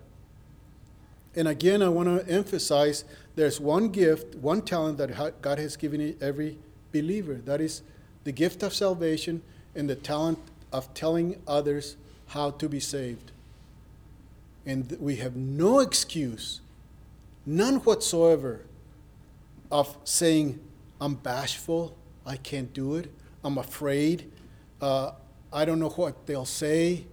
[1.37, 3.05] And again, I want to emphasize
[3.37, 6.59] there's one gift, one talent that God has given every
[7.01, 7.34] believer.
[7.34, 7.82] That is
[8.24, 9.42] the gift of salvation
[9.74, 10.38] and the talent
[10.72, 11.97] of telling others
[12.28, 13.32] how to be saved.
[14.64, 16.61] And we have no excuse,
[17.44, 18.62] none whatsoever,
[19.70, 20.61] of saying,
[21.01, 23.11] I'm bashful, I can't do it,
[23.44, 24.30] I'm afraid,
[24.80, 25.12] uh,
[25.53, 27.07] I don't know what they'll say.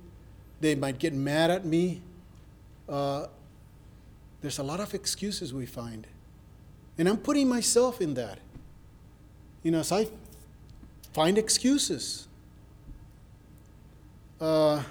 [0.59, 2.01] They might get mad at me.
[2.89, 3.27] Uh,
[4.41, 6.07] there's a lot of excuses we find.
[6.97, 8.39] And I'm putting myself in that.
[9.63, 10.07] You know, as I
[11.13, 12.27] find excuses.
[14.39, 14.83] Uh,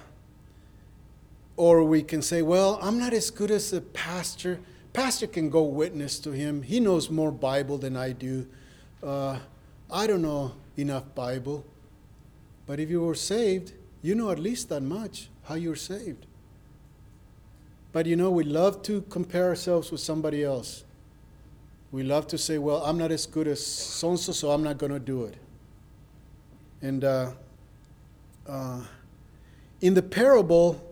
[1.55, 4.59] or we can say, well, I'm not as good as the pastor.
[4.93, 6.63] Pastor can go witness to him.
[6.63, 8.47] He knows more Bible than I do.
[9.03, 9.37] Uh,
[9.91, 11.63] I don't know enough Bible.
[12.65, 16.25] But if you were saved, you know at least that much how you're saved.
[17.91, 20.83] But you know, we love to compare ourselves with somebody else.
[21.93, 24.91] We love to say, well, I'm not as good as so so I'm not going
[24.91, 25.35] to do it.
[26.81, 27.33] And uh,
[28.47, 28.81] uh,
[29.79, 30.83] in the parable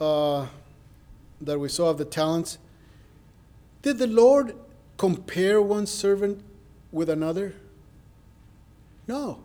[0.00, 0.48] uh,
[1.40, 2.58] that we saw of the talents,
[3.82, 4.56] did the Lord
[4.96, 6.42] compare one servant
[6.90, 7.54] with another?
[9.06, 9.38] No.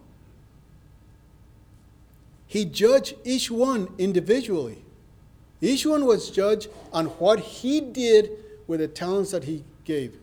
[2.48, 4.84] He judged each one individually.
[5.62, 8.32] Each one was judged on what he did
[8.66, 10.18] with the talents that he gave.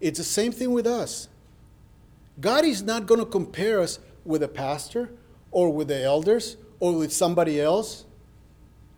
[0.00, 1.28] It's the same thing with us.
[2.40, 5.10] God is not going to compare us with a pastor
[5.50, 8.04] or with the elders or with somebody else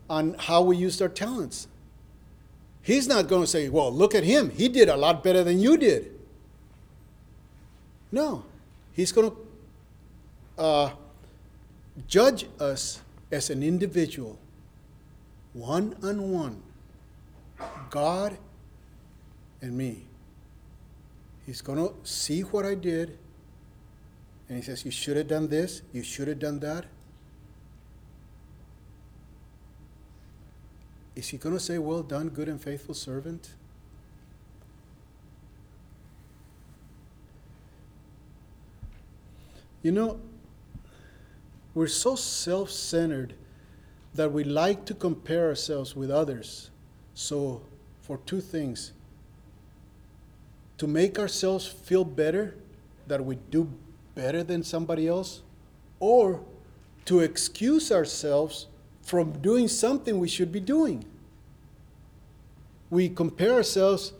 [0.09, 1.69] on how we used our talents.
[2.83, 4.51] He's not going to say, well, look at him.
[4.51, 6.13] He did a lot better than you did.
[8.13, 8.45] No.
[8.93, 9.37] He's going to
[10.57, 10.91] uh,
[12.07, 14.39] judge us as an individual,
[15.53, 16.63] one on one,
[17.91, 18.39] God
[19.61, 20.06] and me.
[21.47, 23.17] He's going to see what I did,
[24.49, 26.87] and he says, You should have done this, you should have done that.
[31.15, 33.55] Is he going to say, Well done, good and faithful servant?
[39.85, 40.19] You know,
[41.75, 43.35] we're so self centered
[44.17, 46.71] that we like to compare ourselves with others.
[47.15, 47.63] So,
[48.03, 48.93] for two things
[50.79, 52.55] to make ourselves feel better,
[53.07, 53.71] that we do
[54.15, 55.43] better than somebody else,
[56.01, 56.41] or
[57.07, 58.67] to excuse ourselves
[59.03, 61.05] from doing something we should be doing.
[62.91, 64.13] We compare ourselves,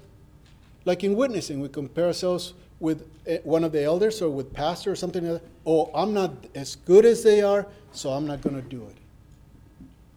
[0.85, 4.93] like in witnessing, we compare ourselves with eh, one of the elders or with pastor
[4.93, 5.49] or something like that.
[5.65, 8.97] Oh, I'm not as good as they are, so I'm not going to do it.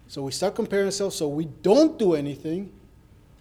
[0.07, 2.71] So we start comparing ourselves so we don't do anything,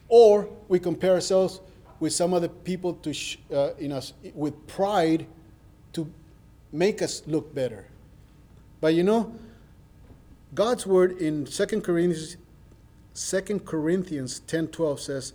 [0.08, 1.60] or we compare ourselves
[2.00, 5.26] with some other people to sh- uh, in us with pride
[5.92, 6.10] to
[6.72, 7.86] make us look better.
[8.80, 9.34] But you know,
[10.54, 12.36] God's word in 2 Corinthians
[13.14, 15.32] 2 Corinthians 10:12 says,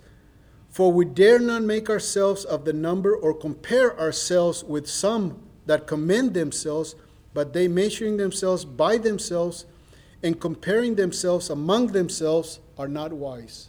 [0.70, 5.36] "For we dare not make ourselves of the number or compare ourselves with some
[5.66, 6.94] that commend themselves,
[7.34, 9.66] but they measuring themselves by themselves
[10.22, 13.68] and comparing themselves among themselves are not wise."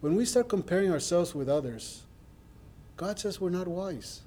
[0.00, 2.02] When we start comparing ourselves with others,
[2.96, 4.22] God says we're not wise.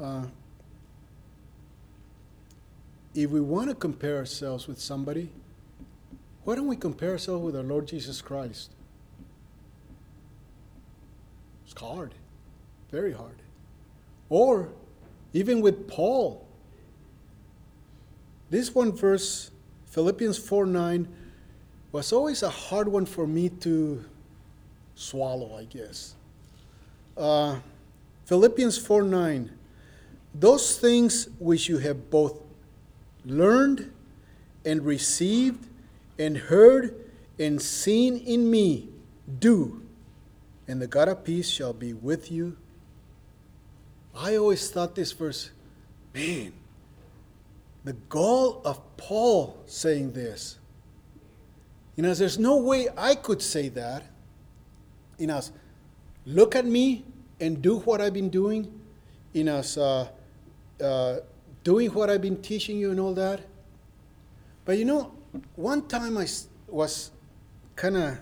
[0.00, 0.24] Uh,
[3.14, 5.30] if we want to compare ourselves with somebody,
[6.44, 8.70] why don't we compare ourselves with our Lord Jesus Christ?
[11.64, 12.14] It's hard,
[12.90, 13.36] very hard.
[14.28, 14.70] Or
[15.32, 16.46] even with Paul.
[18.48, 19.50] This one verse
[19.90, 21.08] Philippians 4 9
[21.92, 24.04] was always a hard one for me to
[24.94, 26.14] swallow, I guess.
[27.16, 27.58] Uh,
[28.26, 29.50] Philippians 4 9.
[30.32, 32.40] Those things which you have both
[33.24, 33.92] learned
[34.64, 35.66] and received
[36.18, 36.94] and heard
[37.38, 38.88] and seen in me,
[39.38, 39.82] do,
[40.68, 42.56] and the God of peace shall be with you.
[44.14, 45.50] I always thought this verse,
[46.14, 46.52] man,
[47.84, 50.58] the gall of Paul saying this.
[51.96, 54.04] You know, there's no way I could say that.
[55.18, 55.40] You know,
[56.24, 57.04] look at me
[57.40, 58.72] and do what I've been doing.
[59.32, 60.08] You know, uh,
[60.82, 61.20] uh,
[61.64, 63.40] doing what I've been teaching you and all that.
[64.64, 65.12] But you know,
[65.56, 66.26] one time I
[66.68, 67.10] was
[67.76, 68.18] kind of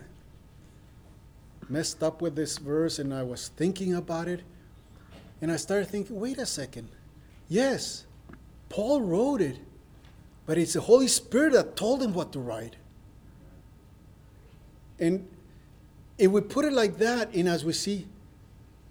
[1.69, 4.43] messed up with this verse and I was thinking about it.
[5.41, 6.89] And I started thinking, wait a second.
[7.49, 8.05] Yes,
[8.69, 9.59] Paul wrote it,
[10.47, 12.77] but it's the Holy Spirit that told him what to write.
[14.99, 15.29] And
[16.17, 18.07] if we put it like that, and as we see,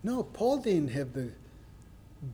[0.04, 1.32] no, Paul didn't have the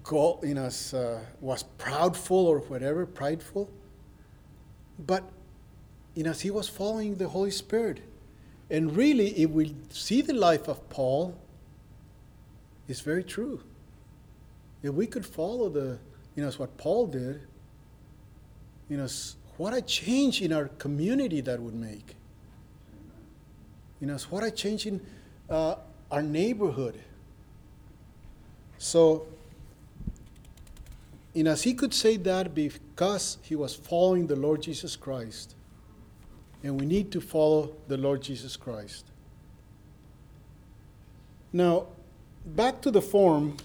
[0.03, 3.69] goal in us, uh, was proudful or whatever, prideful.
[4.99, 5.23] But,
[6.15, 8.01] in us, he was following the Holy Spirit.
[8.69, 11.35] And really, if we see the life of Paul,
[12.87, 13.61] it's very true.
[14.83, 15.97] if we could follow the,
[16.35, 17.41] you know, it's what Paul did,
[18.89, 19.07] you know,
[19.57, 22.15] what a change in our community that would make.
[23.99, 24.99] You know, what a change in
[25.49, 25.75] uh,
[26.11, 26.99] our neighborhood.
[28.77, 29.25] So,
[31.33, 35.55] you know, as he could say that because he was following the Lord Jesus Christ.
[36.63, 39.05] And we need to follow the Lord Jesus Christ.
[41.51, 41.87] Now,
[42.45, 43.57] back to the form.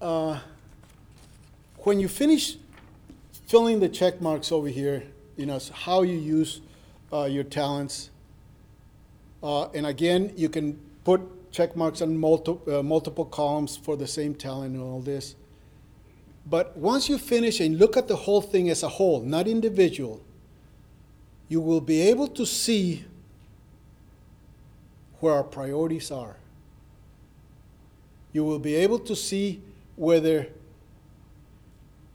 [0.00, 0.38] Uh,
[1.78, 2.56] when you finish
[3.46, 5.04] filling the check marks over here,
[5.36, 6.60] you know, how you use
[7.12, 8.10] uh, your talents.
[9.42, 11.20] Uh, and again, you can put
[11.52, 15.36] check marks on multi- uh, multiple columns for the same talent and all this.
[16.48, 20.20] But once you finish and look at the whole thing as a whole, not individual,
[21.48, 23.04] you will be able to see
[25.20, 26.36] where our priorities are.
[28.32, 29.62] You will be able to see
[29.96, 30.48] whether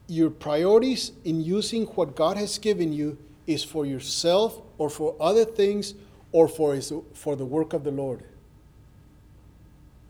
[0.07, 3.17] your priorities in using what God has given you
[3.47, 5.93] is for yourself or for other things
[6.31, 8.23] or for, his, for the work of the Lord.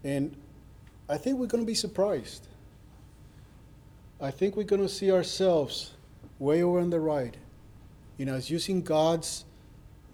[0.03, 0.35] And
[1.07, 2.47] I think we're going to be surprised.
[4.19, 5.91] I think we're going to see ourselves
[6.39, 7.35] way over on the right,
[8.17, 9.45] you know, as using God's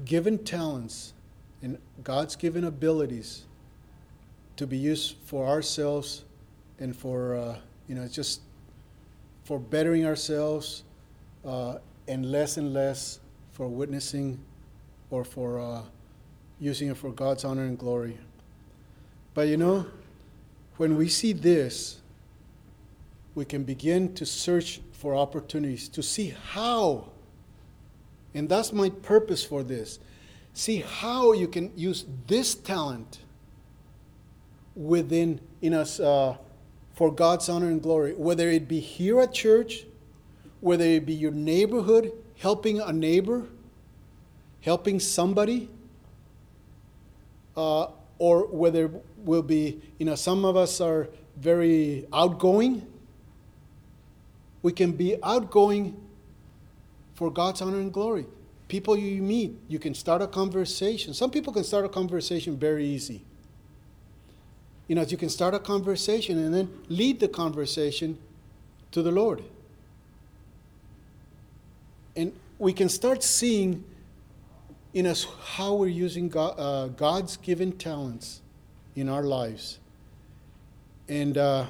[0.06, 1.14] given talents
[1.62, 3.46] and God's given abilities
[4.58, 6.24] to be used for ourselves
[6.80, 7.58] and for, uh,
[7.88, 8.42] you know, just
[9.44, 10.84] for bettering ourselves
[11.46, 13.20] uh, and less and less
[13.54, 14.40] for witnessing
[15.10, 15.82] or for uh,
[16.60, 18.18] using it for God's honor and glory.
[19.34, 19.86] But you know,
[20.78, 22.00] when we see this,
[23.36, 27.10] we can begin to search for opportunities to see how,
[28.34, 30.00] and that's my purpose for this,
[30.54, 33.20] see how you can use this talent
[34.76, 36.36] within in us uh,
[36.98, 39.86] for God's honor and glory, whether it be here at church,
[40.62, 43.46] whether it be your neighborhood, helping a neighbor,
[44.62, 45.70] helping somebody,
[47.56, 52.84] uh, or whether will be, you know, some of us are very outgoing.
[54.64, 55.96] We can be outgoing
[57.14, 58.26] for God's honor and glory.
[58.70, 61.14] People you meet, you can start a conversation.
[61.14, 63.24] Some people can start a conversation very easy
[64.88, 68.18] you know, you can start a conversation and then lead the conversation
[68.92, 69.44] to the Lord.
[72.16, 73.84] And we can start seeing
[74.94, 78.42] in us how we're using God, uh, God's given talents
[78.96, 79.78] in our lives.
[81.08, 81.68] And uh,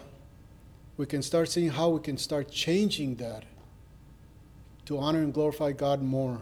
[0.96, 3.44] we can start seeing how we can start changing that
[4.86, 6.40] to honor and glorify God more.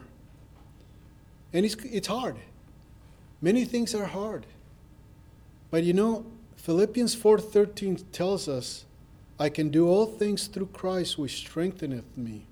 [1.53, 2.35] And it's, it's hard.
[3.41, 4.45] Many things are hard.
[5.71, 6.25] But you know,
[6.65, 8.85] Philippians 4:13 tells us,
[9.39, 12.47] I can do all things through Christ which strengtheneth me.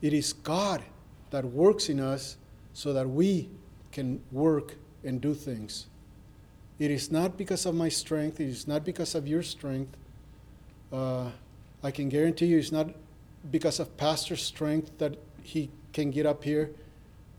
[0.00, 0.84] It is God
[1.30, 2.36] that works in us
[2.74, 3.48] so that we
[3.90, 5.88] can work and do things.
[6.78, 9.96] It is not because of my strength, it is not because of your strength.
[10.92, 11.32] Uh,
[11.82, 12.90] I can guarantee you it's not
[13.50, 16.70] because of pastor's strength that he can get up here.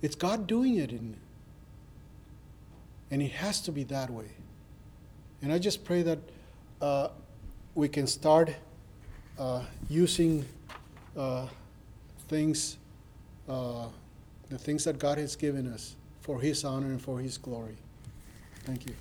[0.02, 1.16] It's God doing it in
[3.10, 4.32] And it has to be that way.
[5.42, 6.20] And I just pray that
[6.82, 7.10] uh,
[7.76, 8.56] we can start
[9.38, 10.46] uh, using
[11.16, 11.48] uh,
[12.28, 12.78] things,
[13.48, 13.88] uh,
[14.50, 17.78] the things that God has given us for His honor and for His glory.
[18.66, 18.96] Thank you.